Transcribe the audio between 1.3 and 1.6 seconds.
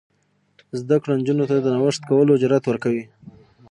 ته